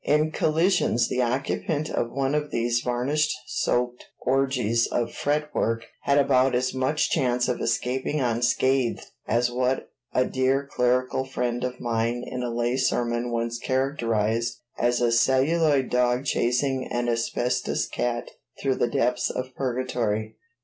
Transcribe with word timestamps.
In 0.03 0.31
collisions 0.31 1.09
the 1.09 1.21
occupant 1.21 1.91
of 1.91 2.09
one 2.11 2.33
of 2.33 2.49
these 2.49 2.79
varnish 2.79 3.31
soaked 3.45 4.05
orgies 4.19 4.87
of 4.87 5.13
fretwork 5.13 5.85
had 6.01 6.17
about 6.17 6.55
as 6.55 6.73
much 6.73 7.11
chance 7.11 7.47
of 7.47 7.61
escaping 7.61 8.19
unscathed 8.19 9.05
as 9.27 9.51
what 9.51 9.91
a 10.11 10.25
dear 10.25 10.65
clerical 10.67 11.23
friend 11.23 11.63
of 11.63 11.79
mine 11.79 12.23
in 12.25 12.41
a 12.41 12.49
lay 12.49 12.77
sermon 12.77 13.29
once 13.31 13.59
characterized 13.59 14.57
as 14.75 15.01
"a 15.01 15.11
celluloid 15.11 15.91
dog 15.91 16.25
chasing 16.25 16.87
an 16.87 17.07
asbestos 17.07 17.87
cat 17.87 18.31
through 18.59 18.77
the 18.77 18.87
depths 18.87 19.29
of 19.29 19.53
purgatory." 19.55 20.35